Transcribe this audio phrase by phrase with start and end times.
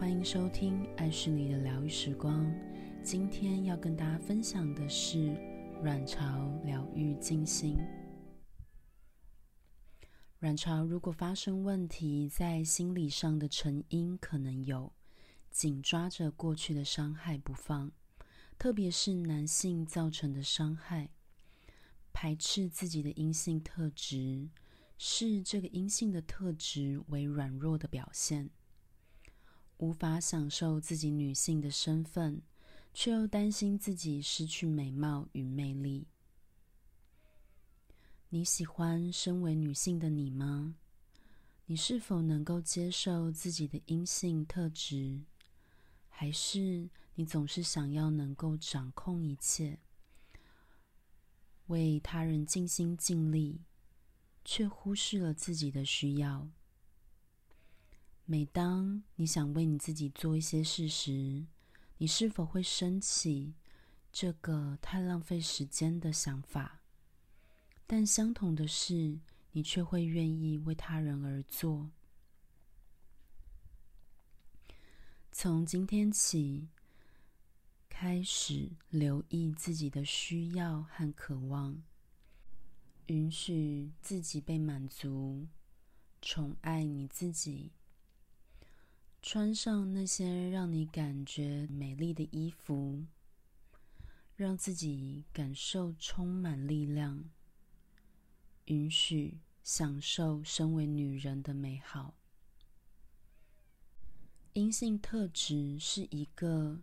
[0.00, 2.50] 欢迎收听爱是你的疗愈时光。
[3.02, 5.36] 今天要跟大家分享的是
[5.82, 7.76] 卵巢疗愈静心。
[10.38, 14.90] 卵巢如果发生问题，在心理上的成因可能有
[15.50, 17.92] 紧抓着过去的伤害不放，
[18.58, 21.10] 特别是男性造成的伤害，
[22.10, 24.48] 排斥自己的阴性特质，
[24.96, 28.48] 视这个阴性的特质为软弱的表现。
[29.80, 32.42] 无法享受自己女性的身份，
[32.92, 36.06] 却又担心自己失去美貌与魅力。
[38.28, 40.76] 你喜欢身为女性的你吗？
[41.64, 45.22] 你是否能够接受自己的阴性特质？
[46.08, 49.78] 还是你总是想要能够掌控一切，
[51.68, 53.62] 为他人尽心尽力，
[54.44, 56.50] 却忽视了自己的需要？
[58.30, 61.46] 每当你想为你自己做一些事时，
[61.98, 63.54] 你是否会升起
[64.12, 66.80] 这个太浪费时间的想法？
[67.88, 69.18] 但相同的是，
[69.50, 71.90] 你却会愿意为他人而做。
[75.32, 76.68] 从今天起，
[77.88, 81.82] 开始留意自己的需要和渴望，
[83.06, 85.48] 允许自己被满足，
[86.22, 87.72] 宠爱你自己。
[89.22, 93.04] 穿上那些让你感觉美丽的衣服，
[94.34, 97.24] 让自己感受充满力量，
[98.64, 102.14] 允许享受身为女人的美好。
[104.54, 106.80] 阴性特质是一个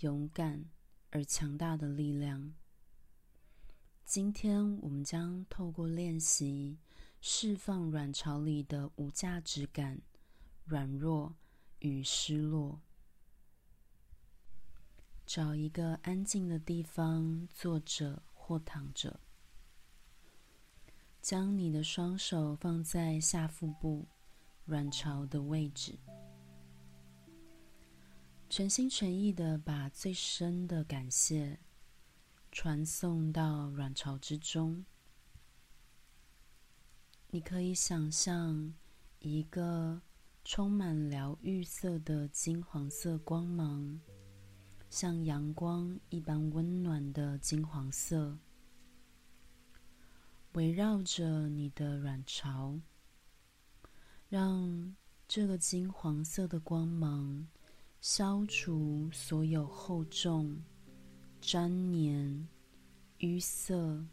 [0.00, 0.64] 勇敢
[1.10, 2.52] 而强大的力量。
[4.04, 6.76] 今天我们将透过练习，
[7.20, 10.02] 释放卵巢里的无价值感、
[10.64, 11.36] 软弱。
[11.82, 12.80] 与失落，
[15.26, 19.18] 找一个安静的地方坐着或躺着，
[21.20, 24.06] 将你的双手放在下腹部
[24.66, 25.98] 卵巢的位置，
[28.48, 31.58] 全心全意的把最深的感谢
[32.52, 34.86] 传送到卵巢之中。
[37.30, 38.72] 你可以想象
[39.18, 40.00] 一个。
[40.44, 44.00] 充满疗愈色的金黄色光芒，
[44.90, 48.36] 像阳光一般温暖的金黄色，
[50.54, 52.80] 围绕着你的卵巢，
[54.28, 54.96] 让
[55.28, 57.46] 这个金黄色的光芒
[58.00, 60.60] 消除所有厚重、
[61.40, 62.48] 粘黏、
[63.20, 64.04] 淤塞，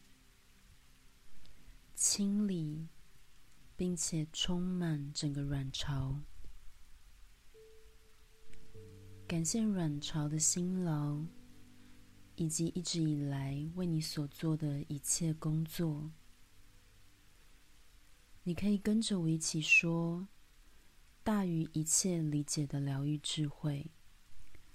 [1.96, 2.88] 清理。
[3.80, 6.20] 并且充满整个卵巢，
[9.26, 11.24] 感谢卵巢的辛劳，
[12.36, 16.12] 以及一直以来为你所做的一切工作。
[18.44, 20.28] 你可以跟着我一起说
[21.24, 23.90] ：“大于一切理解的疗愈智慧，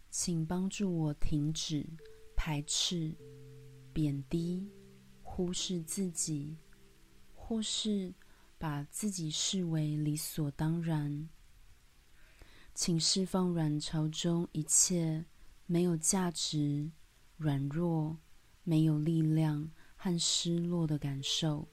[0.08, 1.86] 请帮助我停止
[2.34, 3.14] 排斥、
[3.92, 4.66] 贬低、
[5.22, 6.56] 忽视自己，
[7.34, 8.14] 或是……”
[8.58, 11.28] 把自己视为理所当然，
[12.74, 15.24] 请释放卵巢中一切
[15.66, 16.90] 没有价值、
[17.36, 18.18] 软弱、
[18.62, 21.68] 没有力量和失落的感受，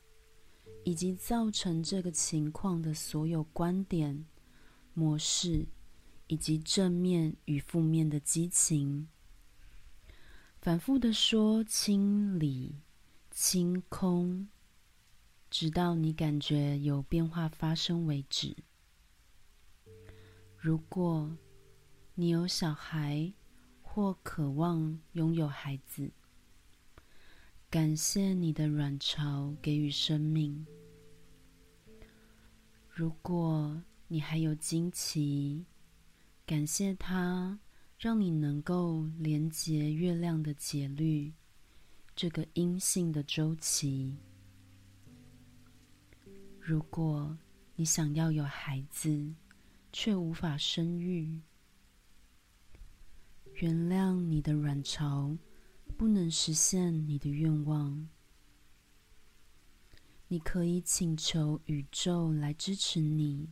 [0.84, 4.26] 以及造成这个情况的所有观点、
[4.94, 5.68] 模式，
[6.28, 9.08] 以及正面与负面的激情。
[10.60, 12.76] 反复地说：“清理，
[13.32, 14.48] 清空。”
[15.52, 18.56] 直到你感觉有变化发生为止。
[20.58, 21.38] 如果
[22.16, 23.34] 你有小孩
[23.82, 26.10] 或渴望拥有孩子，
[27.70, 30.66] 感谢你的卵巢给予生命。
[32.90, 35.66] 如果你还有惊奇，
[36.46, 37.60] 感谢它
[38.00, 41.34] 让你能够连接月亮的节律，
[42.16, 44.16] 这个阴性的周期。
[46.72, 47.38] 如果
[47.76, 49.36] 你想要有孩子，
[49.92, 51.42] 却无法生育，
[53.56, 55.38] 原谅你的卵巢
[55.98, 58.08] 不能实现你的愿望。
[60.30, 63.50] 你可以请求宇宙来支持你，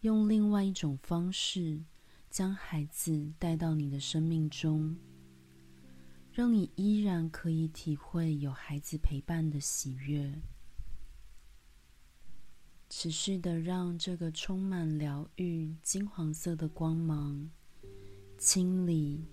[0.00, 1.82] 用另外一种方式
[2.28, 4.98] 将孩子带到你的生命中，
[6.30, 10.38] 让你依然可以体会有孩子陪伴的喜悦。
[13.00, 17.48] 持续的让这个充满疗愈、金黄色的光芒，
[18.36, 19.24] 清理、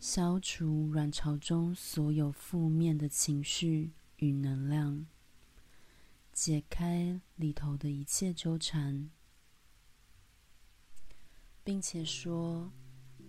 [0.00, 5.06] 消除卵巢中所有负面的情绪与能量，
[6.32, 9.08] 解开里头的一切纠缠，
[11.62, 12.72] 并且说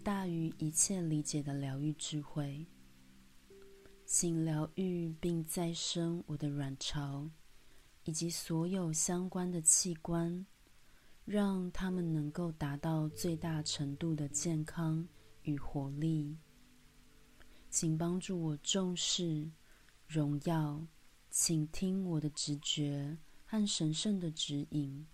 [0.03, 2.65] 大于一切理解的疗愈智慧，
[4.07, 7.29] 请疗愈并再生我的卵巢。
[8.05, 10.45] 以及所有相关的器官，
[11.25, 15.07] 让他们能够达到最大程度的健康
[15.41, 16.37] 与活力。
[17.69, 19.51] 请帮助我重视、
[20.07, 20.87] 荣耀、
[21.29, 25.05] 请听我的直觉和神圣的指引，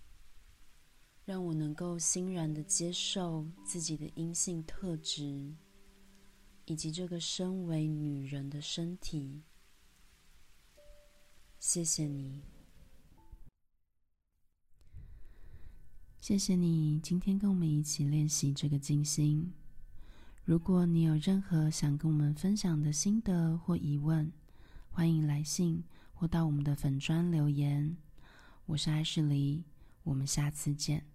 [1.24, 5.54] 让我能够欣然地接受自己的阴性特质，
[6.66, 9.42] 以及这个身为女人的身体。
[11.58, 12.51] 谢谢你。
[16.22, 19.52] 谢谢你今天跟我们一起练习这个静心。
[20.44, 24.30] 如果你有任何想跟我们分享的心得或疑问，
[24.88, 25.82] 欢迎来信
[26.14, 27.96] 或到我们的粉砖留言。
[28.66, 29.64] 我是艾世黎，
[30.04, 31.11] 我们下次见。